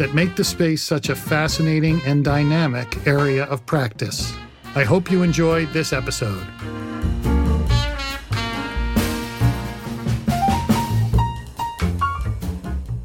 [0.00, 4.32] that make the space such a fascinating and dynamic area of practice.
[4.74, 6.42] I hope you enjoyed this episode.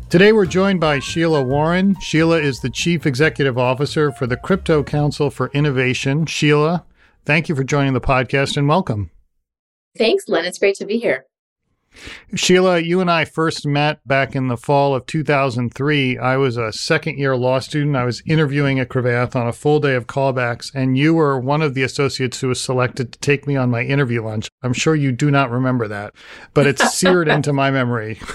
[0.10, 2.00] Today we're joined by Sheila Warren.
[2.00, 6.26] Sheila is the Chief Executive Officer for the Crypto Council for Innovation.
[6.26, 6.86] Sheila,
[7.26, 9.12] thank you for joining the podcast and welcome.
[9.98, 10.46] Thanks, Len.
[10.46, 11.26] It's great to be here.
[12.36, 16.18] Sheila, you and I first met back in the fall of 2003.
[16.18, 17.96] I was a second year law student.
[17.96, 21.62] I was interviewing at Cravath on a full day of callbacks, and you were one
[21.62, 24.50] of the associates who was selected to take me on my interview lunch.
[24.64, 26.14] I'm sure you do not remember that,
[26.54, 28.20] but it's seared into my memory.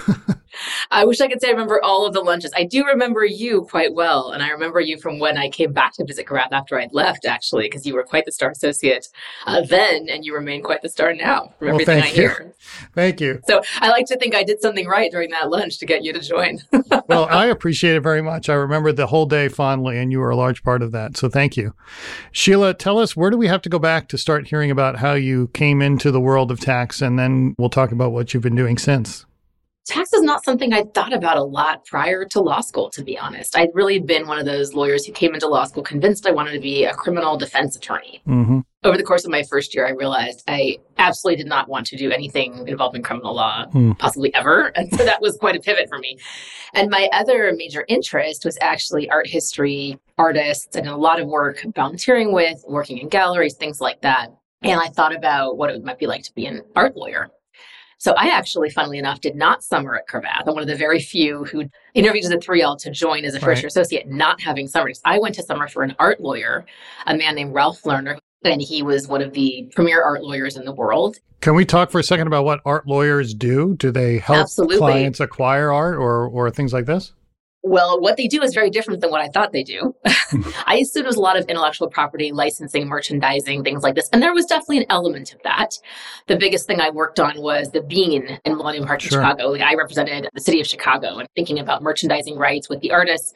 [0.91, 2.51] I wish I could say I remember all of the lunches.
[2.55, 4.31] I do remember you quite well.
[4.31, 7.25] And I remember you from when I came back to visit Cravath after I'd left,
[7.25, 9.07] actually, because you were quite the star associate
[9.45, 12.13] uh, then, and you remain quite the star now from well, everything I you.
[12.13, 12.53] hear.
[12.93, 13.41] Thank you.
[13.47, 16.13] So I like to think I did something right during that lunch to get you
[16.13, 16.59] to join.
[17.07, 18.49] well, I appreciate it very much.
[18.49, 21.17] I remember the whole day fondly, and you were a large part of that.
[21.17, 21.73] So thank you.
[22.31, 25.13] Sheila, tell us where do we have to go back to start hearing about how
[25.13, 28.55] you came into the world of tax, and then we'll talk about what you've been
[28.55, 29.25] doing since
[29.91, 33.17] tax is not something I'd thought about a lot prior to law school, to be
[33.17, 33.57] honest.
[33.57, 36.53] I'd really been one of those lawyers who came into law school convinced I wanted
[36.53, 38.21] to be a criminal defense attorney.
[38.27, 38.59] Mm-hmm.
[38.83, 41.97] Over the course of my first year, I realized I absolutely did not want to
[41.97, 43.95] do anything involving criminal law, mm.
[43.99, 44.71] possibly ever.
[44.81, 46.17] And so that was quite a pivot for me.
[46.73, 51.63] And my other major interest was actually art history, artists, and a lot of work
[51.75, 54.29] volunteering with, working in galleries, things like that.
[54.63, 57.29] And I thought about what it might be like to be an art lawyer.
[57.99, 60.47] So I actually, funnily enough, did not summer at Cravath.
[60.47, 63.39] I'm one of the very few who interviewed as a 3L to join as a
[63.39, 64.99] first year associate, not having summers.
[65.05, 66.65] I went to summer for an art lawyer,
[67.05, 70.65] a man named Ralph Lerner, and he was one of the premier art lawyers in
[70.65, 71.17] the world.
[71.41, 73.75] Can we talk for a second about what art lawyers do?
[73.75, 74.77] Do they help Absolutely.
[74.77, 77.13] clients acquire art or, or things like this?
[77.63, 79.95] Well, what they do is very different than what I thought they do.
[80.05, 80.41] Hmm.
[80.65, 84.09] I assumed it was a lot of intellectual property, licensing, merchandising, things like this.
[84.11, 85.77] And there was definitely an element of that.
[86.27, 89.19] The biggest thing I worked on was the Bean in Millennium Park sure.
[89.19, 89.49] in Chicago.
[89.49, 93.33] Like I represented the city of Chicago and thinking about merchandising rights with the artists.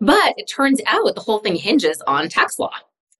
[0.00, 2.72] But it turns out the whole thing hinges on tax law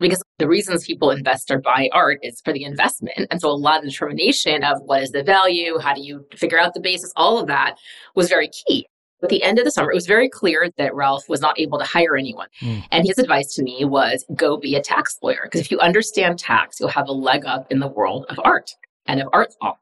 [0.02, 3.28] because the reasons people invest or buy art is for the investment.
[3.30, 6.60] And so a lot of determination of what is the value, how do you figure
[6.60, 7.76] out the basis, all of that
[8.14, 8.86] was very key.
[9.22, 11.78] At the end of the summer, it was very clear that Ralph was not able
[11.78, 12.48] to hire anyone.
[12.60, 12.82] Mm.
[12.90, 15.42] And his advice to me was go be a tax lawyer.
[15.44, 18.72] Because if you understand tax, you'll have a leg up in the world of art
[19.06, 19.78] and of art law.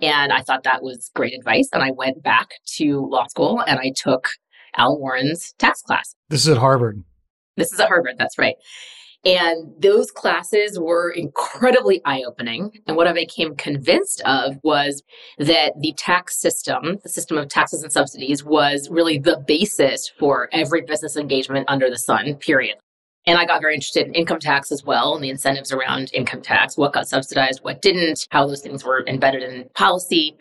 [0.00, 1.68] And I thought that was great advice.
[1.72, 4.28] And I went back to law school and I took
[4.76, 6.14] Al Warren's tax class.
[6.30, 7.04] This is at Harvard.
[7.58, 8.14] This is at Harvard.
[8.16, 8.54] That's right.
[9.24, 12.78] And those classes were incredibly eye opening.
[12.86, 15.02] And what I became convinced of was
[15.38, 20.48] that the tax system, the system of taxes and subsidies, was really the basis for
[20.52, 22.76] every business engagement under the sun, period.
[23.26, 26.40] And I got very interested in income tax as well and the incentives around income
[26.40, 30.36] tax, what got subsidized, what didn't, how those things were embedded in policy.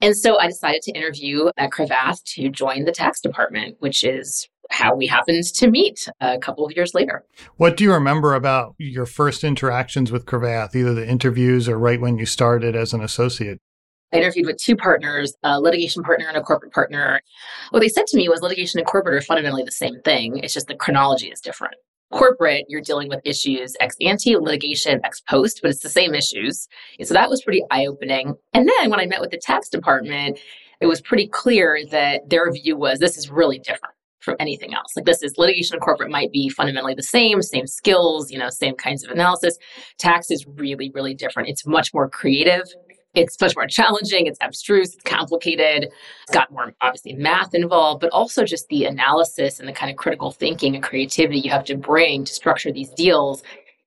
[0.00, 4.48] And so I decided to interview at Cravath to join the tax department, which is
[4.68, 7.24] how we happened to meet a couple of years later.
[7.56, 12.00] What do you remember about your first interactions with Cravath, either the interviews or right
[12.00, 13.60] when you started as an associate?
[14.12, 17.20] I interviewed with two partners, a litigation partner and a corporate partner.
[17.70, 20.38] What they said to me was litigation and corporate are fundamentally the same thing.
[20.38, 21.74] It's just the chronology is different.
[22.10, 26.68] Corporate, you're dealing with issues ex ante, litigation ex post, but it's the same issues.
[26.98, 28.34] And so that was pretty eye opening.
[28.54, 30.38] And then when I met with the tax department,
[30.80, 33.94] it was pretty clear that their view was this is really different
[34.28, 34.92] from anything else.
[34.94, 38.50] Like this is litigation and corporate might be fundamentally the same, same skills, you know,
[38.50, 39.56] same kinds of analysis.
[39.98, 41.48] Tax is really, really different.
[41.48, 42.64] It's much more creative.
[43.14, 44.26] It's much more challenging.
[44.26, 44.94] It's abstruse.
[44.94, 45.84] It's complicated.
[45.84, 49.96] It's got more, obviously, math involved, but also just the analysis and the kind of
[49.96, 53.42] critical thinking and creativity you have to bring to structure these deals.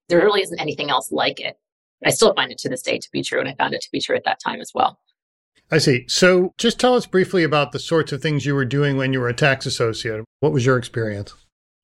[0.09, 1.57] There really isn't anything else like it.
[2.03, 3.91] I still find it to this day to be true, and I found it to
[3.91, 4.97] be true at that time as well.
[5.71, 6.05] I see.
[6.07, 9.21] So just tell us briefly about the sorts of things you were doing when you
[9.21, 10.23] were a tax associate.
[10.41, 11.33] What was your experience?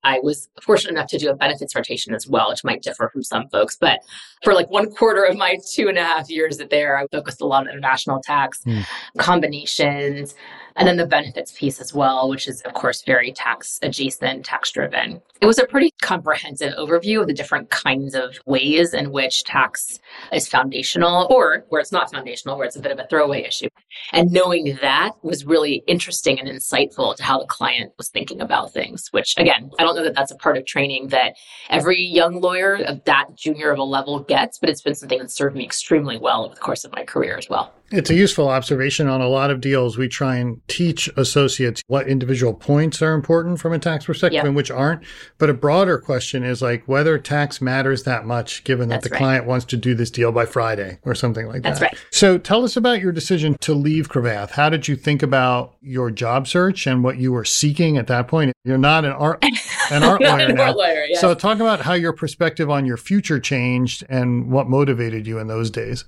[0.04, 3.22] I was fortunate enough to do a benefits rotation as well, which might differ from
[3.22, 3.76] some folks.
[3.80, 4.00] But
[4.44, 7.46] for like one quarter of my two and a half years there, I focused a
[7.46, 8.86] lot on international tax mm.
[9.18, 10.34] combinations,
[10.78, 14.70] and then the benefits piece as well, which is, of course, very tax adjacent, tax
[14.70, 15.20] driven.
[15.40, 19.98] It was a pretty comprehensive overview of the different kinds of ways in which tax
[20.32, 23.68] is foundational or where it's not foundational, where it's a bit of a throwaway issue.
[24.12, 28.72] And knowing that was really interesting and insightful to how the client was thinking about
[28.72, 31.34] things, which again, I don't know that that's a part of training that
[31.70, 35.30] every young lawyer of that junior of a level gets, but it's been something that
[35.30, 37.72] served me extremely well over the course of my career as well.
[37.90, 39.96] It's a useful observation on a lot of deals.
[39.96, 44.44] We try and teach associates what individual points are important from a tax perspective yep.
[44.44, 45.02] and which aren't.
[45.38, 49.10] But a broader question is like whether tax matters that much given that That's the
[49.12, 49.18] right.
[49.18, 51.92] client wants to do this deal by Friday or something like That's that.
[51.92, 52.12] That's right.
[52.12, 54.50] So tell us about your decision to leave Cravath.
[54.50, 58.28] How did you think about your job search and what you were seeking at that
[58.28, 58.52] point?
[58.64, 59.42] You're not an art
[59.90, 60.64] an art lawyer an now.
[60.64, 61.22] Art lawyer, yes.
[61.22, 65.46] So talk about how your perspective on your future changed and what motivated you in
[65.46, 66.04] those days.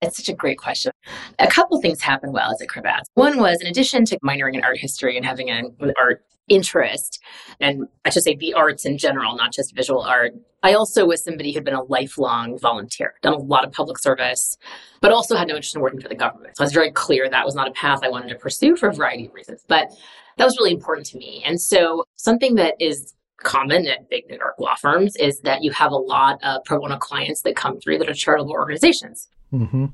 [0.00, 0.92] It's such a great question.
[1.38, 3.04] A couple things happened while I was at.
[3.14, 7.22] One was, in addition to minoring in art history and having an art interest,
[7.60, 10.32] and I should say the arts in general, not just visual art,
[10.62, 14.56] I also was somebody who'd been a lifelong volunteer, done a lot of public service,
[15.00, 16.56] but also had no interest in working for the government.
[16.56, 18.88] So I was very clear that was not a path I wanted to pursue for
[18.88, 19.64] a variety of reasons.
[19.68, 19.90] But
[20.36, 21.42] that was really important to me.
[21.46, 25.70] And so something that is common at big New York law firms is that you
[25.72, 29.28] have a lot of pro bono clients that come through that are charitable organizations.
[29.52, 29.86] Mm-hmm.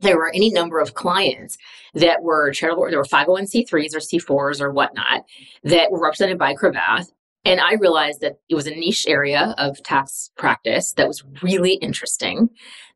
[0.00, 1.56] There were any number of clients
[1.94, 5.24] that were charitable, there were 501c3s or C4s or whatnot
[5.62, 7.10] that were represented by Cravath.
[7.44, 11.74] And I realized that it was a niche area of tax practice that was really
[11.74, 12.48] interesting.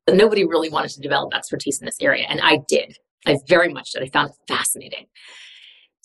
[0.07, 2.27] But nobody really wanted to develop expertise in this area.
[2.29, 2.97] And I did.
[3.27, 4.03] I very much did.
[4.03, 5.07] I found it fascinating.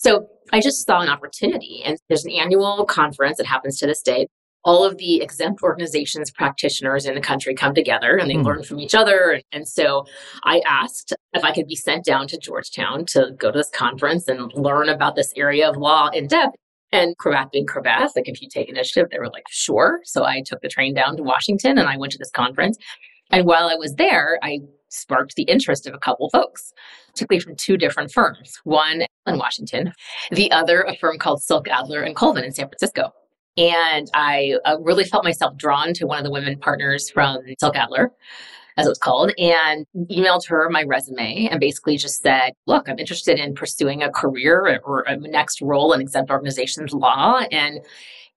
[0.04, 1.82] So I just saw an opportunity.
[1.84, 4.26] And there's an annual conference that happens to this day
[4.64, 8.44] all of the exempt organizations practitioners in the country come together and they mm.
[8.44, 9.40] learn from each other.
[9.52, 10.06] And so
[10.44, 14.26] I asked if I could be sent down to Georgetown to go to this conference
[14.26, 16.56] and learn about this area of law in depth.
[16.92, 20.00] And Cravath being Cravath, like if you take initiative, they were like, sure.
[20.04, 22.78] So I took the train down to Washington and I went to this conference.
[23.30, 26.72] And while I was there, I sparked the interest of a couple folks,
[27.08, 28.58] particularly from two different firms.
[28.64, 29.92] One in Washington,
[30.30, 33.12] the other a firm called Silk Adler and Colvin in San Francisco.
[33.56, 37.76] And I uh, really felt myself drawn to one of the women partners from Silk
[37.76, 38.10] Adler,
[38.76, 42.98] as it was called, and emailed her my resume and basically just said, Look, I'm
[42.98, 47.42] interested in pursuing a career or a next role in exempt organizations law.
[47.52, 47.80] And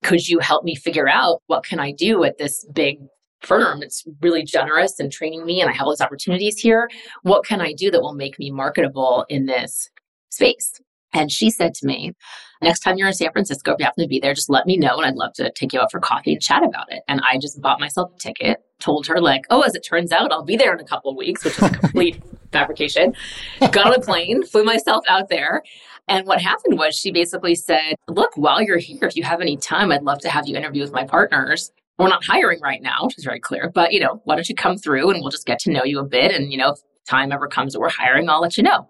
[0.04, 3.00] could you help me figure out what can I do at this big
[3.42, 3.82] firm?
[3.82, 6.90] It's really generous and training me, and I have all these opportunities here.
[7.24, 9.90] What can I do that will make me marketable in this
[10.30, 10.80] space?
[11.14, 12.14] And she said to me,
[12.62, 14.78] next time you're in San Francisco, if you happen to be there, just let me
[14.78, 17.02] know and I'd love to take you out for coffee and chat about it.
[17.08, 20.32] And I just bought myself a ticket, told her like, oh, as it turns out,
[20.32, 23.16] I'll be there in a couple of weeks, which is a complete fabrication.
[23.60, 25.64] Got on a plane, flew myself out there.
[26.08, 29.58] And what happened was she basically said, look, while you're here, if you have any
[29.58, 31.72] time, I'd love to have you interview with my partners.
[31.98, 34.56] We're not hiring right now, which is very clear, but you know, why don't you
[34.56, 36.32] come through and we'll just get to know you a bit.
[36.32, 36.80] And, you know, if
[37.10, 38.88] time ever comes that we're hiring, I'll let you know.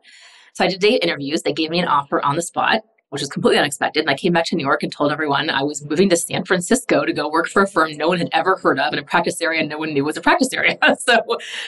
[0.53, 1.43] So I did date interviews.
[1.43, 4.01] They gave me an offer on the spot, which was completely unexpected.
[4.01, 6.43] And I came back to New York and told everyone I was moving to San
[6.43, 9.03] Francisco to go work for a firm no one had ever heard of in a
[9.03, 10.77] practice area no one knew was a practice area.
[10.99, 11.19] so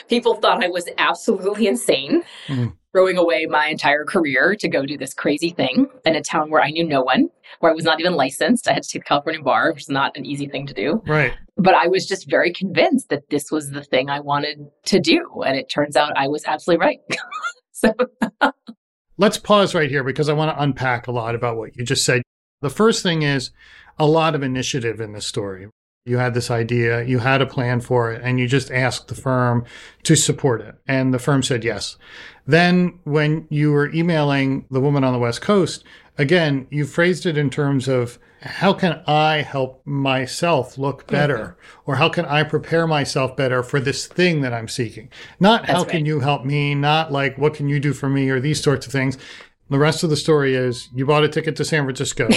[0.08, 2.22] people thought I was absolutely insane.
[2.48, 2.68] Mm-hmm.
[2.92, 6.60] Throwing away my entire career to go do this crazy thing in a town where
[6.60, 8.68] I knew no one, where I was not even licensed.
[8.68, 11.00] I had to take the California bar, which is not an easy thing to do.
[11.06, 11.32] Right.
[11.56, 15.44] But I was just very convinced that this was the thing I wanted to do.
[15.46, 16.98] And it turns out I was absolutely right.
[17.70, 17.94] so
[19.20, 22.06] Let's pause right here because I want to unpack a lot about what you just
[22.06, 22.22] said.
[22.62, 23.50] The first thing is
[23.98, 25.68] a lot of initiative in this story.
[26.06, 29.14] You had this idea, you had a plan for it, and you just asked the
[29.14, 29.66] firm
[30.04, 30.74] to support it.
[30.88, 31.98] And the firm said yes.
[32.46, 35.84] Then, when you were emailing the woman on the West Coast,
[36.20, 41.38] again, you phrased it in terms of how can I help myself look better?
[41.38, 41.90] Mm-hmm.
[41.90, 45.10] Or how can I prepare myself better for this thing that I'm seeking?
[45.40, 45.90] Not That's how right.
[45.90, 46.74] can you help me?
[46.74, 49.16] Not like what can you do for me or these sorts of things.
[49.70, 52.28] The rest of the story is you bought a ticket to San Francisco.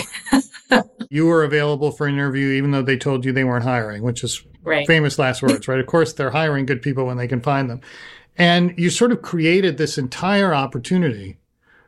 [1.10, 4.24] you were available for an interview even though they told you they weren't hiring, which
[4.24, 4.88] is right.
[4.88, 5.80] famous last words, right?
[5.80, 7.82] Of course, they're hiring good people when they can find them.
[8.38, 11.38] And you sort of created this entire opportunity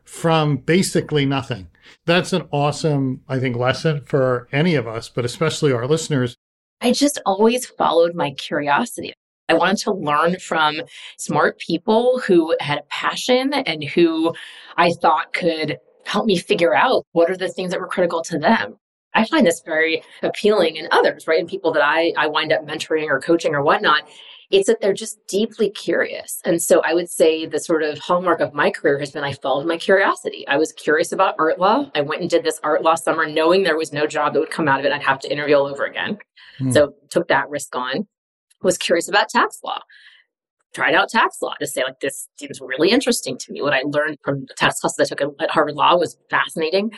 [0.04, 1.68] from basically nothing.
[2.06, 6.36] That's an awesome, I think, lesson for any of us, but especially our listeners.
[6.82, 9.14] I just always followed my curiosity.
[9.48, 10.82] I wanted to learn from
[11.18, 14.34] smart people who had a passion and who
[14.78, 18.38] I thought could help me figure out what are the things that were critical to
[18.40, 18.78] them.
[19.14, 21.40] I find this very appealing in others, right?
[21.40, 24.08] And people that I, I wind up mentoring or coaching or whatnot
[24.52, 26.40] It's that they're just deeply curious.
[26.46, 29.34] And so I would say the sort of hallmark of my career has been I
[29.34, 30.48] followed my curiosity.
[30.48, 31.90] I was curious about art law.
[31.96, 34.52] I went and did this art law summer knowing there was no job that would
[34.52, 34.92] come out of it.
[34.92, 36.18] I'd have to interview all over again.
[36.60, 36.72] Hmm.
[36.72, 38.08] So took that risk on.
[38.62, 39.80] Was curious about tax law
[40.76, 43.82] tried out tax law to say like this seems really interesting to me what i
[43.86, 46.92] learned from the tax classes i took at harvard law was fascinating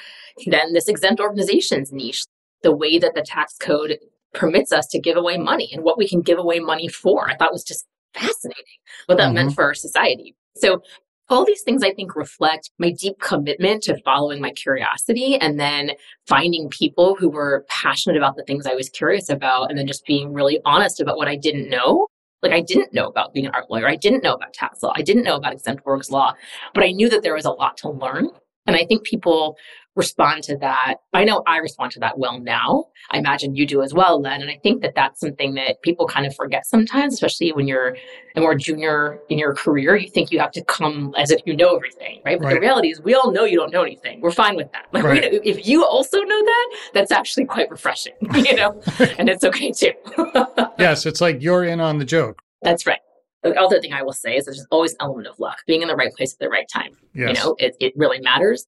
[0.48, 2.25] then this exempt organizations niche
[2.63, 3.98] the way that the tax code
[4.34, 7.36] permits us to give away money and what we can give away money for i
[7.36, 8.63] thought was just fascinating
[9.05, 9.36] what that mm-hmm.
[9.36, 10.81] meant for our society so
[11.29, 15.91] all these things I think reflect my deep commitment to following my curiosity and then
[16.25, 20.05] finding people who were passionate about the things I was curious about and then just
[20.05, 22.07] being really honest about what I didn't know
[22.43, 23.88] like I didn't know about being an art lawyer.
[23.88, 24.93] I didn't know about tax law.
[24.96, 26.34] I didn't know about exempt orgs law,
[26.74, 28.29] but I knew that there was a lot to learn.
[28.67, 29.57] And I think people
[29.98, 30.96] respond to that.
[31.13, 32.86] I know I respond to that well now.
[33.12, 34.42] I imagine you do as well, Len.
[34.42, 37.98] And I think that that's something that people kind of forget sometimes, especially when you're
[38.36, 39.96] a more junior in your career.
[39.96, 42.38] You think you have to come as if you know everything, right?
[42.38, 42.54] But right.
[42.54, 44.22] the reality is, we all know you don't know anything.
[44.22, 44.86] We're fine with that.
[44.94, 45.24] Like, right.
[45.44, 48.80] if you also know that, that's actually quite refreshing, you know,
[49.18, 49.94] and it's okay too.
[50.80, 52.39] yes, it's like you're in on the joke.
[52.62, 53.00] That's right.
[53.44, 55.88] The other thing I will say is there's always an element of luck, being in
[55.88, 56.92] the right place at the right time.
[57.13, 57.30] Yes.
[57.30, 58.68] You know, it, it really matters.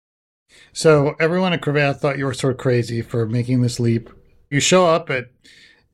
[0.74, 4.10] So everyone at Cravath thought you were sort of crazy for making this leap.
[4.50, 5.26] You show up at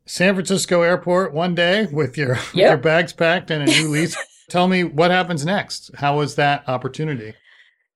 [0.05, 2.45] San Francisco airport one day with your, yep.
[2.53, 4.17] with your bags packed and a new lease.
[4.50, 5.91] Tell me what happens next.
[5.95, 7.33] How was that opportunity?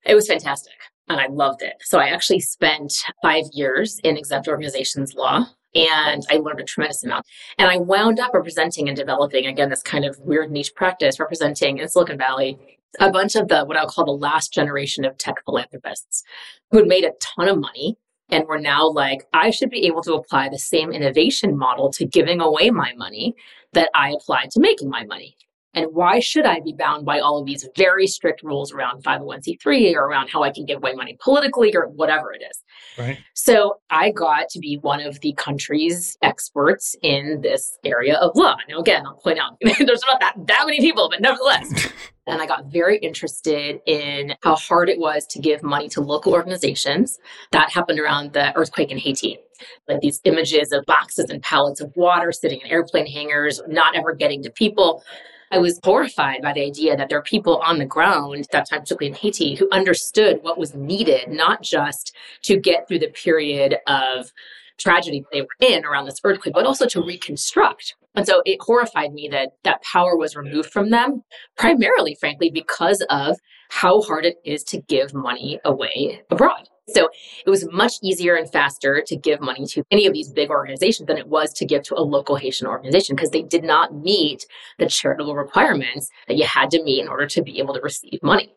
[0.06, 0.74] It was fantastic
[1.10, 1.76] and I loved it.
[1.82, 7.04] So I actually spent five years in exempt organizations law and I learned a tremendous
[7.04, 7.26] amount.
[7.58, 11.78] And I wound up representing and developing, again, this kind of weird niche practice, representing
[11.78, 12.58] in Silicon Valley
[13.00, 16.24] a bunch of the what I'll call the last generation of tech philanthropists
[16.72, 17.98] who had made a ton of money
[18.30, 22.06] and were now like, I should be able to apply the same innovation model to
[22.06, 23.36] giving away my money
[23.74, 25.36] that I applied to making my money.
[25.74, 29.94] And why should I be bound by all of these very strict rules around 501c3
[29.96, 32.64] or around how I can give away money politically or whatever it is?
[32.98, 33.20] Right.
[33.36, 38.58] So I got to be one of the country's experts in this area of law.
[38.68, 41.88] Now, again, I'll point out there's not that, that many people, but nevertheless.
[42.28, 46.34] and I got very interested in how hard it was to give money to local
[46.34, 47.20] organizations.
[47.52, 49.40] That happened around the earthquake in Haiti.
[49.88, 54.14] Like these images of boxes and pallets of water sitting in airplane hangars, not ever
[54.14, 55.04] getting to people.
[55.52, 58.82] I was horrified by the idea that there are people on the ground, that time,
[58.82, 63.78] particularly in Haiti, who understood what was needed, not just to get through the period
[63.88, 64.32] of
[64.78, 67.96] tragedy they were in around this earthquake, but also to reconstruct.
[68.16, 71.24] And so it horrified me that that power was removed from them,
[71.58, 73.38] primarily, frankly, because of
[73.70, 76.70] how hard it is to give money away abroad.
[76.94, 77.10] So
[77.46, 81.08] it was much easier and faster to give money to any of these big organizations
[81.08, 84.46] than it was to give to a local Haitian organization because they did not meet
[84.78, 88.20] the charitable requirements that you had to meet in order to be able to receive
[88.24, 88.54] money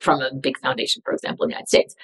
[0.00, 1.94] from a big foundation, for example, in the United States.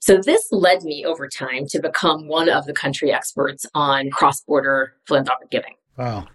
[0.00, 4.94] So this led me over time to become one of the country experts on cross-border
[5.06, 5.74] philanthropic giving.
[5.96, 6.26] Wow.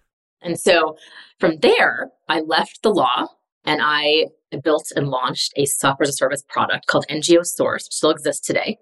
[0.42, 0.98] And so
[1.39, 3.27] from there, I left the law
[3.63, 4.27] and I
[4.63, 8.45] built and launched a software as a service product called NGO Source, which still exists
[8.45, 8.77] today.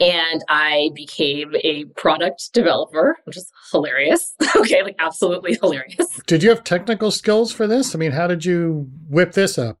[0.00, 4.34] And I became a product developer, which is hilarious.
[4.56, 6.20] okay, like absolutely hilarious.
[6.26, 7.94] Did you have technical skills for this?
[7.94, 9.78] I mean, how did you whip this up?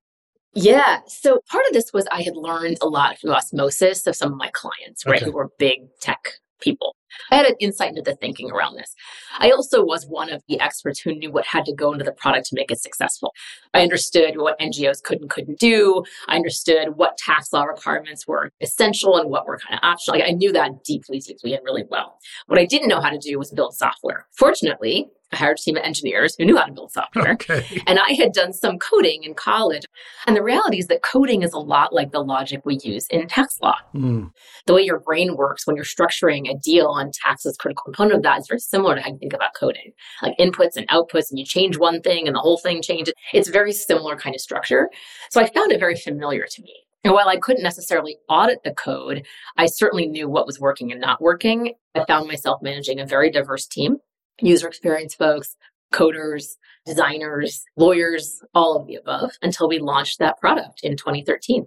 [0.54, 0.98] Yeah.
[1.06, 4.38] So part of this was I had learned a lot from osmosis of some of
[4.38, 5.24] my clients, right, okay.
[5.24, 6.96] who were big tech people.
[7.30, 8.94] I had an insight into the thinking around this.
[9.38, 12.12] I also was one of the experts who knew what had to go into the
[12.12, 13.32] product to make it successful.
[13.74, 16.04] I understood what NGOs could and couldn't do.
[16.28, 20.22] I understood what tax law requirements were essential and what were kind of optional.
[20.22, 22.18] I knew that deeply, deeply and really well.
[22.46, 24.26] What I didn't know how to do was build software.
[24.32, 27.32] Fortunately, I hired a team of engineers who knew how to build software.
[27.32, 27.82] Okay.
[27.86, 29.84] And I had done some coding in college.
[30.26, 33.26] And the reality is that coding is a lot like the logic we use in
[33.26, 33.76] tax law.
[33.94, 34.30] Mm.
[34.66, 38.16] The way your brain works when you're structuring a deal on tax is critical component
[38.16, 39.92] of that is very similar to how you think about coding.
[40.22, 43.14] Like inputs and outputs, and you change one thing and the whole thing changes.
[43.32, 44.90] It's very similar kind of structure.
[45.30, 46.74] So I found it very familiar to me.
[47.04, 51.00] And while I couldn't necessarily audit the code, I certainly knew what was working and
[51.00, 51.74] not working.
[51.96, 53.96] I found myself managing a very diverse team
[54.40, 55.56] user experience folks,
[55.92, 61.66] coders, designers, lawyers, all of the above until we launched that product in 2013.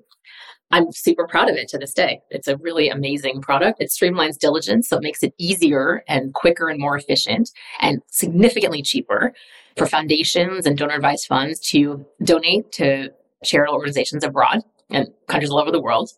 [0.71, 2.21] I'm super proud of it to this day.
[2.31, 3.81] It's a really amazing product.
[3.81, 8.81] It streamlines diligence, so it makes it easier and quicker and more efficient and significantly
[8.81, 9.33] cheaper
[9.77, 13.09] for foundations and donor advised funds to donate to
[13.43, 16.09] charitable organizations abroad and countries all over the world.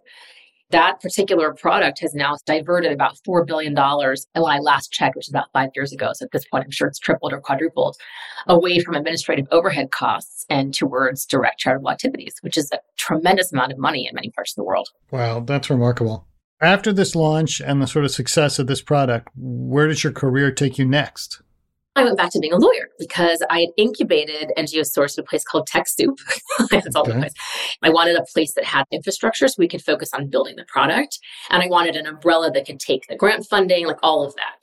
[0.72, 3.78] That particular product has now diverted about $4 billion.
[3.78, 6.72] And I last checked, which is about five years ago, so at this point, I'm
[6.72, 7.96] sure it's tripled or quadrupled,
[8.48, 13.72] away from administrative overhead costs and towards direct charitable activities, which is a tremendous amount
[13.72, 14.90] of money in many parts of the world.
[15.10, 16.28] Wow, that's remarkable.
[16.60, 20.52] After this launch and the sort of success of this product, where does your career
[20.52, 21.42] take you next?
[21.98, 25.28] I went back to being a lawyer because I had incubated NGO Source at a
[25.28, 26.16] place called TechSoup.
[26.70, 27.14] That's all okay.
[27.14, 27.34] the place.
[27.82, 31.18] I wanted a place that had infrastructure so we could focus on building the product.
[31.50, 34.58] And I wanted an umbrella that could take the grant funding, like all of that.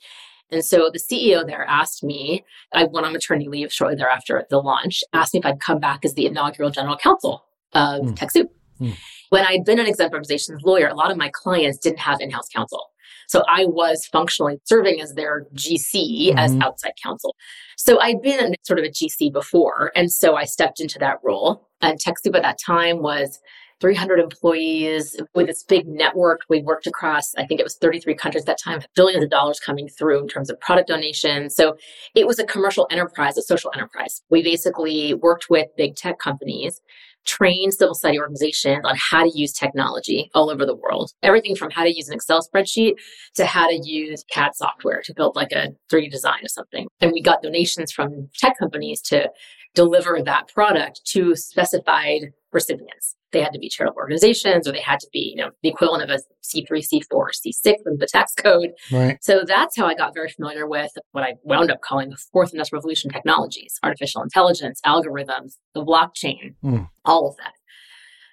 [0.49, 4.47] And so the CEO there asked me, I went on maternity leave shortly thereafter at
[4.47, 8.15] the launch, asked me if I'd come back as the inaugural general counsel of mm.
[8.15, 8.47] TechSoup.
[8.79, 8.95] Mm.
[9.29, 12.47] When I'd been an exempt organizations lawyer, a lot of my clients didn't have in-house
[12.47, 12.91] counsel.
[13.27, 16.37] So I was functionally serving as their GC mm-hmm.
[16.37, 17.35] as outside counsel.
[17.77, 19.91] So I'd been sort of a GC before.
[19.95, 21.67] And so I stepped into that role.
[21.81, 23.39] And TechSoup at that time was
[23.81, 26.41] 300 employees with this big network.
[26.49, 29.59] We worked across, I think it was 33 countries at that time, billions of dollars
[29.59, 31.55] coming through in terms of product donations.
[31.55, 31.75] So
[32.15, 34.21] it was a commercial enterprise, a social enterprise.
[34.29, 36.81] We basically worked with big tech companies
[37.25, 41.11] train civil society organizations on how to use technology all over the world.
[41.23, 42.93] Everything from how to use an Excel spreadsheet
[43.35, 46.87] to how to use CAD software to build like a 3D design or something.
[47.01, 49.29] And we got donations from tech companies to
[49.73, 53.15] deliver that product to specified recipients.
[53.35, 56.03] They had to be charitable organizations or they had to be, you know, the equivalent
[56.03, 58.69] of a C3, C4, C6 in the tax code.
[58.89, 59.21] Right.
[59.21, 62.53] So that's how I got very familiar with what I wound up calling the fourth
[62.53, 66.87] industrial revolution technologies, artificial intelligence, algorithms, the blockchain, mm.
[67.03, 67.51] all of that.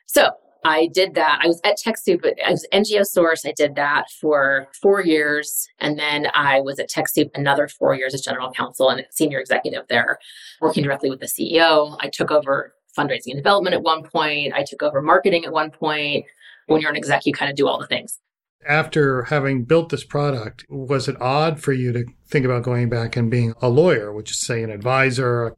[0.07, 0.31] So
[0.65, 1.41] I did that.
[1.43, 3.45] I was at TechSoup, I was NGO Source.
[3.45, 5.67] I did that for four years.
[5.81, 9.89] And then I was at TechSoup another four years as general counsel and senior executive
[9.89, 10.19] there,
[10.61, 11.97] working directly with the CEO.
[12.01, 14.53] I took over fundraising and development at one point.
[14.55, 16.27] I took over marketing at one point.
[16.67, 18.19] When you're an exec, you kind of do all the things.
[18.67, 23.17] After having built this product, was it odd for you to think about going back
[23.17, 25.57] and being a lawyer, which is, say, an advisor,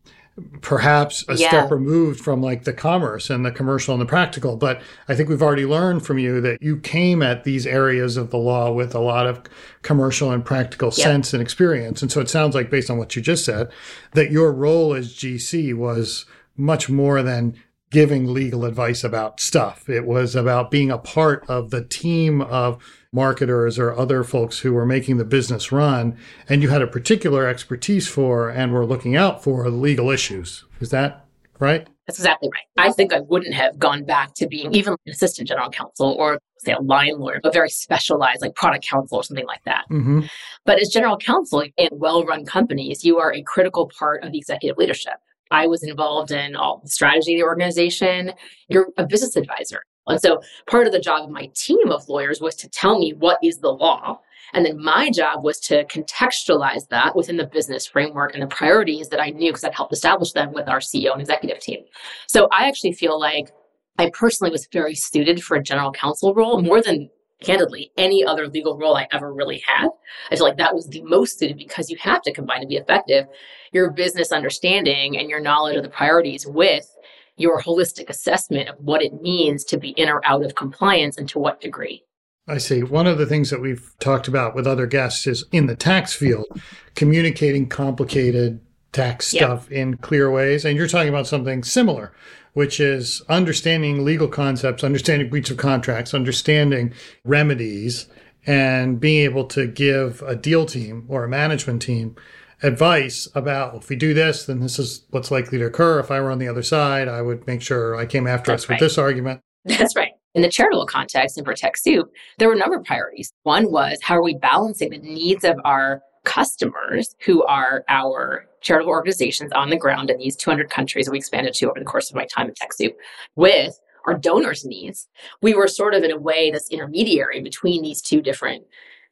[0.63, 1.49] perhaps a yeah.
[1.49, 4.57] step removed from like the commerce and the commercial and the practical.
[4.57, 8.31] But I think we've already learned from you that you came at these areas of
[8.31, 9.43] the law with a lot of
[9.83, 10.95] commercial and practical yep.
[10.95, 12.03] sense and experience.
[12.03, 13.71] And so it sounds like, based on what you just said,
[14.13, 17.57] that your role as GC was much more than
[17.91, 19.89] giving legal advice about stuff.
[19.89, 24.73] It was about being a part of the team of marketers or other folks who
[24.73, 26.17] were making the business run,
[26.49, 30.65] and you had a particular expertise for and were looking out for legal issues.
[30.81, 31.25] Is that
[31.61, 31.87] right?
[32.07, 32.85] That's exactly right.
[32.89, 36.39] I think I wouldn't have gone back to being even an assistant general counsel or
[36.59, 39.85] say a line lawyer, but very specialized like product counsel or something like that.
[39.91, 40.23] Mm-hmm.
[40.67, 44.77] But as general counsel in well-run companies, you are a critical part of the executive
[44.77, 45.15] leadership.
[45.55, 48.33] I was involved in all the strategy of the organization.
[48.69, 49.83] You're a business advisor.
[50.09, 53.15] And so part of the job of my team of lawyers was to tell me
[53.17, 54.19] what is the law.
[54.53, 59.09] And then my job was to contextualize that within the business framework and the priorities
[59.11, 61.85] that I knew because I'd helped establish them with our CEO and executive team.
[62.27, 63.53] So I actually feel like
[63.99, 67.11] I personally was very suited for a general counsel role more than
[67.43, 69.89] candidly any other legal role I ever really had.
[70.31, 72.77] I feel like that was the most suited because you have to combine to be
[72.77, 73.27] effective
[73.73, 76.89] your business understanding and your knowledge of the priorities with
[77.37, 81.29] your holistic assessment of what it means to be in or out of compliance and
[81.29, 82.05] to what degree.
[82.47, 82.83] I see.
[82.83, 86.13] One of the things that we've talked about with other guests is in the tax
[86.13, 86.47] field,
[86.95, 88.61] communicating complicated
[88.93, 90.65] tax stuff in clear ways.
[90.65, 92.13] And you're talking about something similar,
[92.55, 96.93] which is understanding legal concepts, understanding breach of contracts, understanding
[97.25, 98.07] remedies,
[98.47, 102.17] and being able to give a deal team or a management team
[102.63, 105.99] advice about if we do this, then this is what's likely to occur.
[105.99, 108.65] If I were on the other side, I would make sure I came after That's
[108.65, 108.81] us right.
[108.81, 109.41] with this argument.
[109.65, 110.13] That's right.
[110.35, 112.05] In the charitable context and for TechSoup,
[112.39, 113.33] there were a number of priorities.
[113.45, 118.91] One was how are we balancing the needs of our customers who are our charitable
[118.91, 122.11] organizations on the ground in these 200 countries that we expanded to over the course
[122.11, 122.95] of my time at TechSoup
[123.37, 125.09] with our donors' needs.
[125.43, 128.65] We were sort of in a way this intermediary between these two different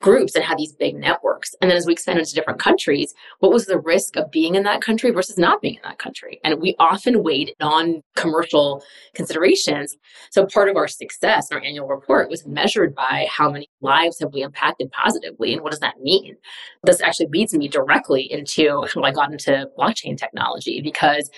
[0.03, 1.55] groups and had these big networks.
[1.63, 4.65] And then as we expanded to different countries, what was the risk of being in
[4.65, 6.41] that country versus not being in that country?
[6.45, 9.97] And we often weighed on commercial considerations.
[10.31, 14.19] So part of our success in our annual report was measured by how many lives
[14.21, 16.37] have we impacted positively and what does that mean?
[16.85, 21.31] This actually leads me directly into how I got into blockchain technology because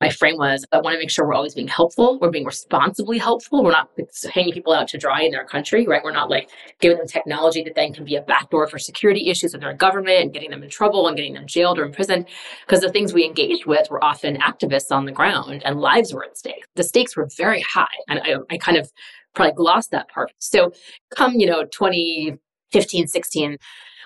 [0.00, 2.18] my frame was I want to make sure we're always being helpful.
[2.18, 3.64] We're being responsibly helpful.
[3.64, 3.90] We're not
[4.32, 6.02] hanging people out to dry in their country, right?
[6.04, 9.54] We're not like giving them technology that then can be a backdoor for security issues
[9.54, 12.26] with our government and getting them in trouble and getting them jailed or imprisoned.
[12.66, 16.24] Because the things we engaged with were often activists on the ground and lives were
[16.24, 16.64] at stake.
[16.74, 17.86] The stakes were very high.
[18.08, 18.92] And I, I kind of
[19.36, 20.32] probably glossed that part.
[20.38, 20.72] So
[21.14, 23.58] come, you know, 2015, 16,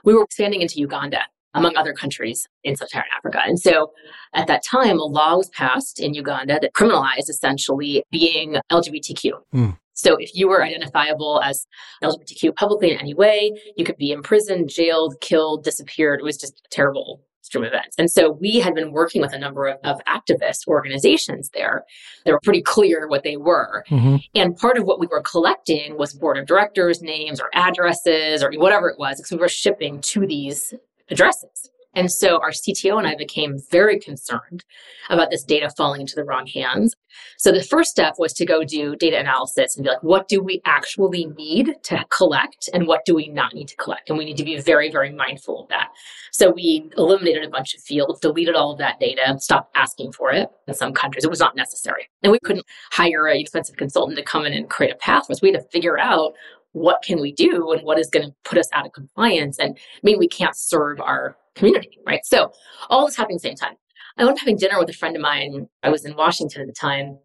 [0.05, 1.21] we were expanding into Uganda
[1.55, 3.41] among other countries in sub-Saharan Africa.
[3.45, 3.93] And so
[4.35, 9.33] at that time, a law was passed in Uganda that criminalized essentially being LGBTQ.
[9.55, 9.79] Mm.
[9.95, 11.67] So if you were identifiable as
[12.03, 16.21] LGBTQ publicly in any way, you could be imprisoned, jailed, killed, disappeared.
[16.21, 17.23] It was just terrible
[17.59, 17.97] events.
[17.99, 21.85] And so we had been working with a number of, of activist organizations there.
[22.25, 23.85] They were pretty clear what they were.
[23.91, 24.17] Mm-hmm.
[24.35, 28.53] And part of what we were collecting was board of directors names or addresses or
[28.53, 30.73] whatever it was, because we were shipping to these
[31.11, 31.71] addresses.
[31.95, 34.65] And so our CTO and I became very concerned
[35.09, 36.95] about this data falling into the wrong hands.
[37.37, 40.41] So the first step was to go do data analysis and be like, what do
[40.41, 44.09] we actually need to collect and what do we not need to collect?
[44.09, 45.89] And we need to be very, very mindful of that.
[46.33, 50.31] So we eliminated a bunch of fields, deleted all of that data, stopped asking for
[50.31, 50.49] it.
[50.69, 52.09] In some countries, it was not necessary.
[52.23, 55.33] And we couldn't hire an expensive consultant to come in and create a path for
[55.33, 55.43] us.
[55.43, 56.35] We had to figure out
[56.73, 59.77] what can we do and what is going to put us out of compliance and
[60.05, 62.25] mean we can't serve our community, right?
[62.25, 62.53] So
[62.89, 63.77] all this happening at the same time.
[64.17, 65.69] I went having dinner with a friend of mine.
[65.83, 67.19] I was in Washington at the time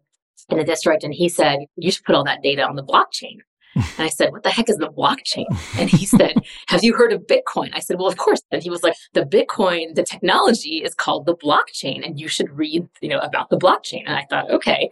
[0.48, 3.38] in the district, and he said, You should put all that data on the blockchain.
[3.74, 5.46] And I said, What the heck is the blockchain?
[5.78, 6.34] And he said,
[6.68, 7.70] Have you heard of Bitcoin?
[7.74, 8.40] I said, Well, of course.
[8.50, 12.50] And he was like, The Bitcoin, the technology is called the blockchain, and you should
[12.50, 14.04] read, you know, about the blockchain.
[14.06, 14.90] And I thought, okay.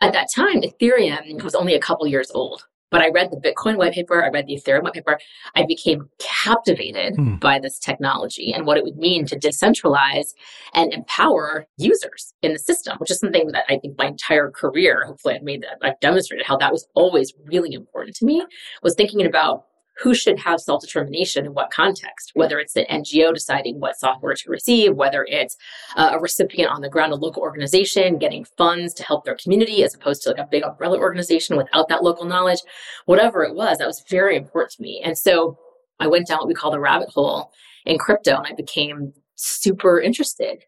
[0.00, 2.66] At that time, Ethereum was only a couple years old.
[2.90, 5.18] But I read the Bitcoin white paper, I read the Ethereum white paper.
[5.54, 7.36] I became captivated hmm.
[7.36, 10.34] by this technology and what it would mean to decentralize
[10.74, 15.04] and empower users in the system, which is something that I think my entire career,
[15.06, 18.44] hopefully I've made that, I've demonstrated how that was always really important to me,
[18.82, 19.64] was thinking about
[20.00, 24.34] who should have self determination in what context, whether it's an NGO deciding what software
[24.34, 25.56] to receive, whether it's
[25.96, 29.82] uh, a recipient on the ground, a local organization getting funds to help their community
[29.82, 32.60] as opposed to like a big umbrella organization without that local knowledge,
[33.06, 35.00] whatever it was, that was very important to me.
[35.04, 35.58] And so
[36.00, 37.50] I went down what we call the rabbit hole
[37.84, 40.64] in crypto and I became super interested.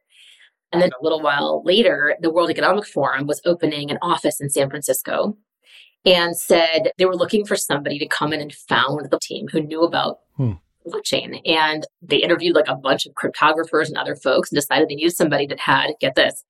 [0.72, 4.50] And then a little while later, the World Economic Forum was opening an office in
[4.50, 5.36] San Francisco
[6.04, 9.60] and said they were looking for somebody to come in and found the team who
[9.60, 10.52] knew about hmm.
[10.86, 11.40] blockchain.
[11.44, 15.16] And they interviewed like a bunch of cryptographers and other folks and decided they needed
[15.16, 16.44] somebody that had, get this,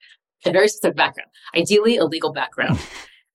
[0.47, 2.79] a very specific background, ideally a legal background.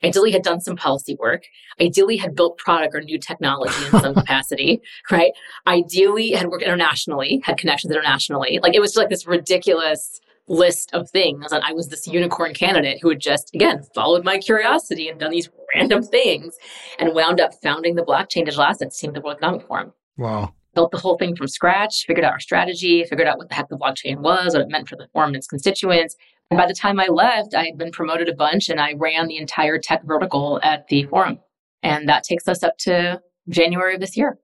[0.03, 1.43] ideally had done some policy work,
[1.81, 5.31] ideally had built product or new technology in some capacity, right?
[5.67, 8.59] Ideally had worked internationally, had connections internationally.
[8.61, 11.51] Like it was like this ridiculous list of things.
[11.51, 15.31] And I was this unicorn candidate who had just, again, followed my curiosity and done
[15.31, 16.55] these random things
[16.99, 19.93] and wound up founding the blockchain digital assets team at the World Economic Forum.
[20.17, 20.53] Wow.
[20.73, 23.69] Built the whole thing from scratch, figured out our strategy, figured out what the heck
[23.69, 26.15] the blockchain was, what it meant for the forum and its constituents.
[26.51, 29.27] And by the time I left, I had been promoted a bunch and I ran
[29.27, 31.39] the entire tech vertical at the forum.
[31.81, 34.37] And that takes us up to January of this year.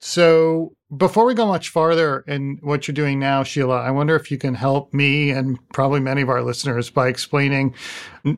[0.00, 4.30] So before we go much farther in what you're doing now, Sheila, I wonder if
[4.30, 7.74] you can help me and probably many of our listeners by explaining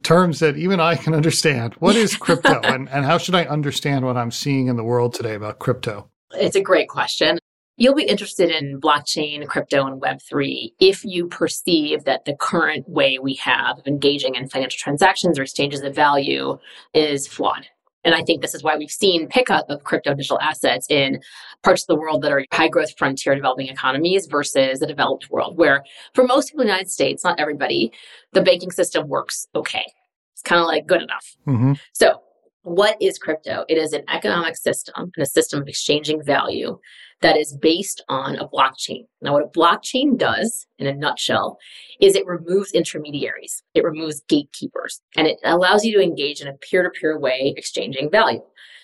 [0.03, 1.75] terms that even I can understand.
[1.75, 5.15] What is crypto and, and how should I understand what I'm seeing in the world
[5.15, 6.11] today about crypto?
[6.33, 7.39] It's a great question.
[7.77, 13.19] You'll be interested in blockchain, crypto, and Web3 if you perceive that the current way
[13.19, 16.59] we have of engaging in financial transactions or exchanges of value
[16.93, 17.67] is flawed
[18.05, 21.21] and I think this is why we've seen pickup of crypto digital assets in
[21.63, 25.59] parts of the world that are high growth frontier developing economies versus the developed world,
[25.59, 25.85] where
[26.15, 27.93] for most people in the United States, not everybody,
[28.33, 29.85] the banking system works okay.
[30.33, 31.37] It's kind of like good enough.
[31.47, 31.75] Mm-hmm.
[31.93, 32.23] So
[32.63, 33.65] what is crypto?
[33.69, 36.79] It is an economic system and a system of exchanging value
[37.23, 39.07] that is based on a blockchain.
[39.21, 41.59] Now, what a blockchain does in a nutshell
[42.01, 46.55] is it removes intermediaries, it removes gatekeepers, and it allows you to engage in a
[46.55, 48.43] peer to peer way exchanging value.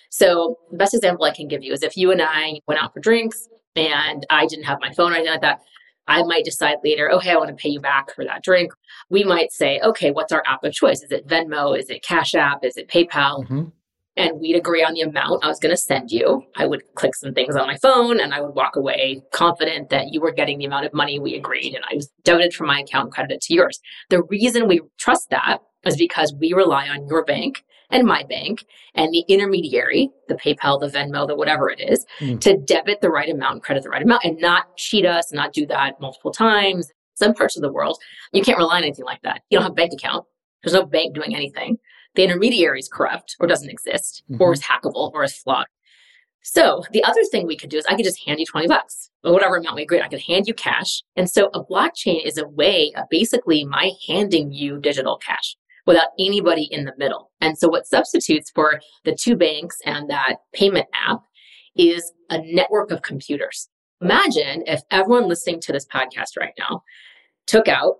[0.09, 2.93] So, the best example I can give you is if you and I went out
[2.93, 5.61] for drinks and I didn't have my phone or anything like that,
[6.07, 8.71] I might decide later, okay, I want to pay you back for that drink.
[9.09, 11.03] We might say, okay, what's our app of choice?
[11.03, 11.77] Is it Venmo?
[11.77, 12.63] Is it Cash App?
[12.63, 13.43] Is it PayPal?
[13.43, 13.63] Mm-hmm
[14.17, 16.43] and we'd agree on the amount I was going to send you.
[16.57, 20.11] I would click some things on my phone and I would walk away confident that
[20.11, 22.79] you were getting the amount of money we agreed and I was debited from my
[22.79, 23.79] account and credited to yours.
[24.09, 28.65] The reason we trust that is because we rely on your bank and my bank
[28.95, 32.41] and the intermediary, the PayPal, the Venmo, the whatever it is, mm.
[32.41, 35.53] to debit the right amount, and credit the right amount, and not cheat us, not
[35.53, 36.91] do that multiple times.
[37.13, 37.97] Some parts of the world,
[38.33, 39.41] you can't rely on anything like that.
[39.49, 40.25] You don't have a bank account.
[40.61, 41.77] There's no bank doing anything
[42.17, 44.41] the intermediary is corrupt or doesn't exist mm-hmm.
[44.41, 45.67] or is hackable or is flawed.
[46.41, 49.09] So the other thing we could do is I could just hand you 20 bucks
[49.23, 50.01] or whatever amount we agree.
[50.01, 51.03] I could hand you cash.
[51.15, 55.55] And so a blockchain is a way of basically my handing you digital cash.
[55.85, 57.31] without anybody in the middle.
[57.39, 61.21] And so what substitutes for the two banks and that payment app
[61.77, 63.69] is a network of computers.
[64.01, 66.81] Imagine if everyone listening to this podcast right now
[67.45, 67.99] took out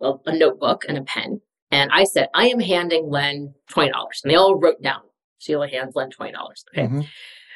[0.00, 3.90] a, a notebook and a pen and I said, I am handing Len $20.
[4.22, 5.00] And they all wrote down,
[5.38, 6.28] Sheila hands Len $20.
[6.28, 6.82] Okay.
[6.82, 7.00] Mm-hmm.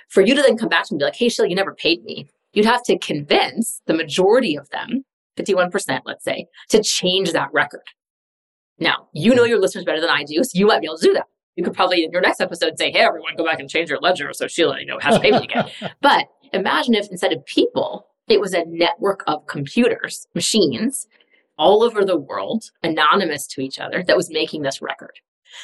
[0.09, 1.75] For you to then come back to me and be like, hey, Sheila, you never
[1.75, 2.29] paid me.
[2.55, 5.05] You'd have to convince the majority of them,
[5.37, 7.83] 51%, let's say, to change that record.
[8.79, 11.07] Now, you know your listeners better than I do, so you might be able to
[11.07, 11.27] do that.
[11.57, 13.99] You could probably in your next episode say, hey, everyone, go back and change your
[14.01, 15.69] ledger so Sheila, you know, has to pay me again.
[16.01, 21.07] but imagine if instead of people, it was a network of computers, machines
[21.59, 25.19] all over the world, anonymous to each other, that was making this record.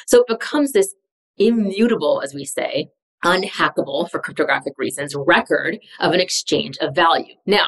[0.07, 0.93] So it becomes this
[1.37, 2.89] immutable, as we say,
[3.23, 7.35] unhackable for cryptographic reasons record of an exchange of value.
[7.45, 7.67] Now,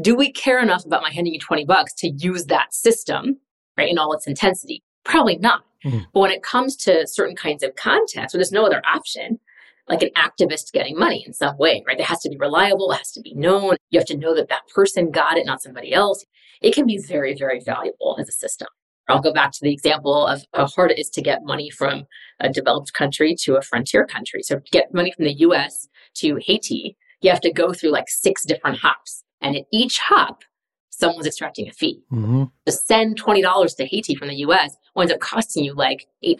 [0.00, 3.38] do we care enough about my handing you 20 bucks to use that system,
[3.76, 4.82] right, in all its intensity?
[5.04, 5.64] Probably not.
[5.84, 5.98] Mm-hmm.
[6.14, 9.40] But when it comes to certain kinds of contexts where there's no other option,
[9.88, 11.98] like an activist getting money in some way, right?
[11.98, 13.76] It has to be reliable, it has to be known.
[13.90, 16.24] You have to know that that person got it, not somebody else.
[16.62, 18.68] It can be very, very valuable as a system.
[19.08, 22.04] I'll go back to the example of how hard it is to get money from
[22.40, 24.42] a developed country to a frontier country.
[24.42, 28.08] So to get money from the US to Haiti, you have to go through like
[28.08, 29.24] six different hops.
[29.40, 30.44] And at each hop,
[30.90, 32.02] someone's extracting a fee.
[32.12, 32.44] Mm-hmm.
[32.66, 36.38] To send $20 to Haiti from the US winds up costing you like $8.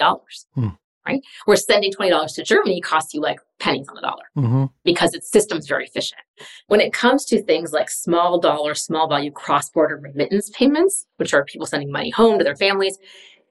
[0.56, 1.20] Mm right?
[1.44, 4.64] Where sending $20 to Germany costs you like pennies on the dollar mm-hmm.
[4.84, 6.20] because its system's very efficient.
[6.68, 11.34] When it comes to things like small dollar, small value cross border remittance payments, which
[11.34, 12.98] are people sending money home to their families,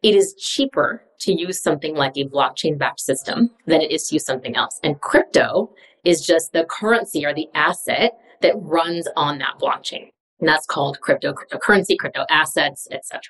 [0.04, 4.16] it is cheaper to use something like a blockchain backed system than it is to
[4.16, 4.80] use something else.
[4.84, 5.72] And crypto
[6.04, 10.10] is just the currency or the asset that runs on that blockchain.
[10.40, 13.22] And that's called crypto, cryptocurrency, crypto assets, etc.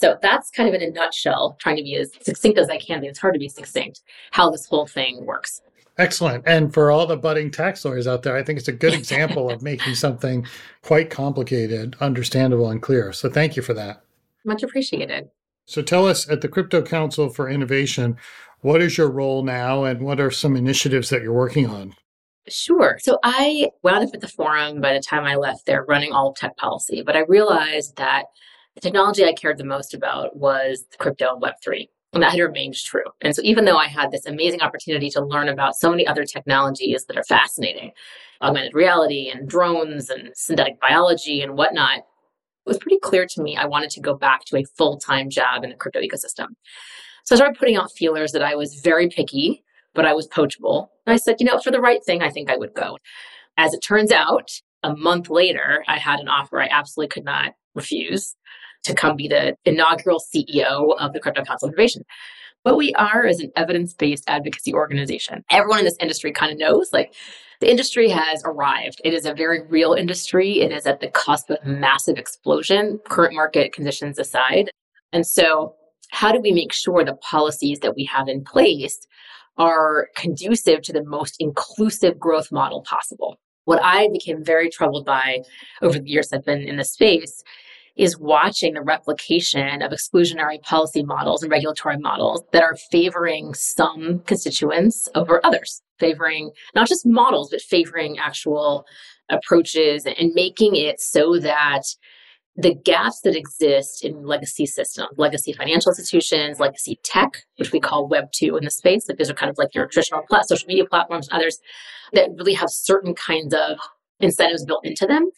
[0.00, 3.00] So that's kind of in a nutshell, trying to be as succinct as I can
[3.00, 3.08] be.
[3.08, 5.60] It's hard to be succinct how this whole thing works.
[5.96, 6.44] Excellent.
[6.46, 9.50] And for all the budding tax lawyers out there, I think it's a good example
[9.50, 10.46] of making something
[10.82, 13.12] quite complicated, understandable, and clear.
[13.12, 14.04] So thank you for that.
[14.44, 15.30] Much appreciated.
[15.64, 18.18] So tell us at the Crypto Council for Innovation,
[18.60, 21.96] what is your role now and what are some initiatives that you're working on?
[22.46, 22.98] Sure.
[23.02, 26.34] So I wound up at the forum by the time I left there running all
[26.34, 28.26] tech policy, but I realized that
[28.80, 31.88] the technology I cared the most about was crypto and Web3.
[32.12, 33.02] And that had remained true.
[33.20, 36.24] And so even though I had this amazing opportunity to learn about so many other
[36.24, 37.90] technologies that are fascinating,
[38.40, 42.04] augmented reality and drones and synthetic biology and whatnot, it
[42.64, 45.70] was pretty clear to me I wanted to go back to a full-time job in
[45.70, 46.46] the crypto ecosystem.
[47.24, 50.92] So I started putting out feelers that I was very picky, but I was poachable.
[51.04, 52.96] And I said, you know, for the right thing, I think I would go.
[53.58, 54.50] As it turns out,
[54.82, 58.34] a month later, I had an offer I absolutely could not refuse
[58.88, 62.02] to come be the inaugural CEO of the Crypto Council Innovation.
[62.64, 65.44] What we are is an evidence based advocacy organization.
[65.50, 67.14] Everyone in this industry kind of knows like
[67.60, 69.00] the industry has arrived.
[69.04, 70.60] It is a very real industry.
[70.60, 74.70] It is at the cusp of massive explosion, current market conditions aside.
[75.12, 75.74] And so,
[76.10, 79.06] how do we make sure the policies that we have in place
[79.58, 83.38] are conducive to the most inclusive growth model possible?
[83.66, 85.42] What I became very troubled by
[85.82, 87.42] over the years I've been in this space
[87.98, 94.20] is watching the replication of exclusionary policy models and regulatory models that are favoring some
[94.20, 98.86] constituents over others, favoring not just models, but favoring actual
[99.28, 101.82] approaches and making it so that
[102.56, 108.08] the gaps that exist in legacy systems, legacy financial institutions, legacy tech, which we call
[108.08, 110.84] Web 2 in the space, like those are kind of like your traditional social media
[110.84, 111.58] platforms and others
[112.12, 113.78] that really have certain kinds of
[114.20, 115.28] incentives built into them.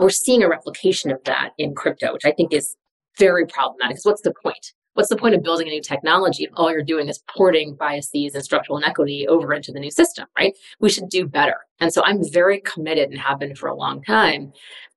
[0.00, 2.74] We're seeing a replication of that in crypto, which I think is
[3.18, 3.96] very problematic.
[3.96, 4.72] Because what's the point?
[4.94, 8.34] What's the point of building a new technology if all you're doing is porting biases
[8.34, 10.56] and structural inequity over into the new system, right?
[10.80, 11.56] We should do better.
[11.80, 14.52] And so I'm very committed and have been for a long time,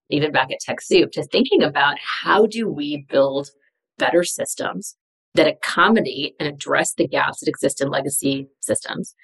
[0.10, 3.50] even back at TechSoup, to thinking about how do we build
[3.98, 4.96] better systems
[5.36, 9.16] that accommodate and address the gaps that exist in legacy systems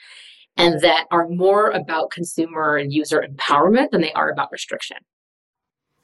[0.57, 4.97] and that are more about consumer and user empowerment than they are about restriction.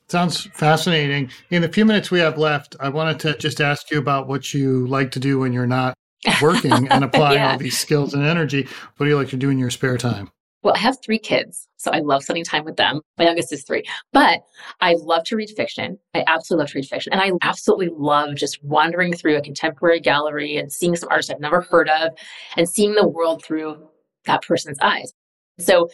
[0.07, 1.31] Sounds fascinating.
[1.49, 4.53] In the few minutes we have left, I wanted to just ask you about what
[4.53, 5.95] you like to do when you're not
[6.41, 7.53] working and applying yeah.
[7.53, 8.67] all these skills and energy.
[8.97, 10.29] What do you like to do in your spare time?
[10.61, 13.01] Well, I have three kids, so I love spending time with them.
[13.19, 14.41] My youngest is three, but
[14.81, 15.99] I love to read fiction.
[16.15, 17.13] I absolutely love to read fiction.
[17.13, 21.39] And I absolutely love just wandering through a contemporary gallery and seeing some artists I've
[21.39, 22.13] never heard of
[22.57, 23.87] and seeing the world through
[24.25, 25.13] that person's eyes.
[25.59, 25.89] So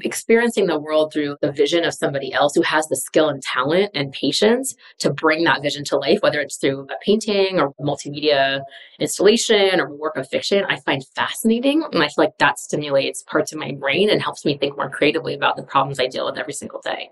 [0.00, 3.90] experiencing the world through the vision of somebody else who has the skill and talent
[3.94, 8.62] and patience to bring that vision to life, whether it's through a painting or multimedia
[8.98, 11.84] installation or work of fiction, I find fascinating.
[11.92, 14.90] And I feel like that stimulates parts of my brain and helps me think more
[14.90, 17.10] creatively about the problems I deal with every single day.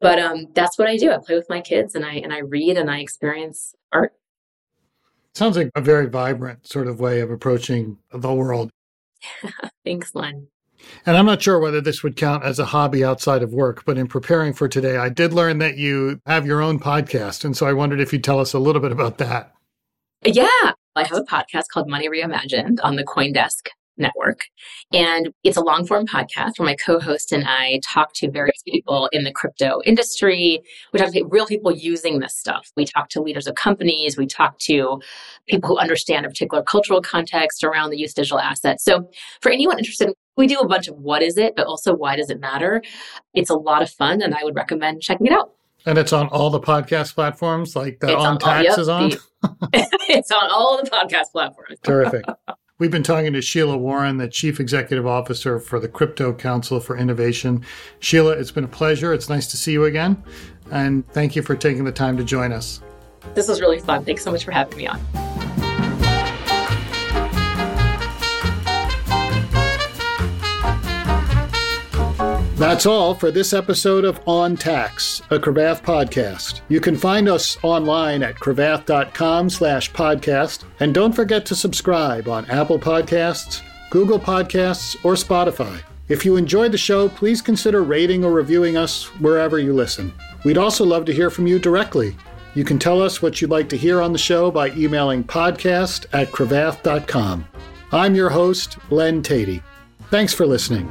[0.00, 1.12] But um, that's what I do.
[1.12, 4.12] I play with my kids and I and I read and I experience art.
[5.34, 8.70] Sounds like a very vibrant sort of way of approaching the world.
[9.84, 10.48] Thanks, Len.
[11.06, 13.98] And I'm not sure whether this would count as a hobby outside of work, but
[13.98, 17.44] in preparing for today, I did learn that you have your own podcast.
[17.44, 19.52] And so I wondered if you'd tell us a little bit about that.
[20.24, 20.72] Yeah.
[20.94, 24.44] I have a podcast called Money Reimagined on the Coindesk network.
[24.92, 28.62] And it's a long form podcast where my co host and I talk to various
[28.66, 30.60] people in the crypto industry.
[30.92, 32.70] We talk to real people using this stuff.
[32.76, 34.16] We talk to leaders of companies.
[34.16, 35.00] We talk to
[35.48, 38.84] people who understand a particular cultural context around the use of digital assets.
[38.84, 39.08] So
[39.40, 42.30] for anyone interested, we do a bunch of what is it, but also why does
[42.30, 42.82] it matter?
[43.34, 45.52] It's a lot of fun and I would recommend checking it out.
[45.84, 49.12] And it's on all the podcast platforms, like the On, on Tax is on?
[50.08, 51.78] It's on all the podcast platforms.
[51.82, 52.24] Terrific.
[52.78, 56.96] We've been talking to Sheila Warren, the Chief Executive Officer for the Crypto Council for
[56.96, 57.64] Innovation.
[57.98, 59.12] Sheila, it's been a pleasure.
[59.12, 60.22] It's nice to see you again.
[60.70, 62.80] And thank you for taking the time to join us.
[63.34, 64.04] This was really fun.
[64.04, 65.00] Thanks so much for having me on.
[72.62, 76.60] That's all for this episode of On Tax, a Cravath podcast.
[76.68, 80.62] You can find us online at cravath.com slash podcast.
[80.78, 85.82] And don't forget to subscribe on Apple Podcasts, Google Podcasts, or Spotify.
[86.06, 90.12] If you enjoyed the show, please consider rating or reviewing us wherever you listen.
[90.44, 92.16] We'd also love to hear from you directly.
[92.54, 96.06] You can tell us what you'd like to hear on the show by emailing podcast
[96.12, 97.44] at cravath.com.
[97.90, 99.64] I'm your host, Len Teti.
[100.10, 100.88] Thanks for listening.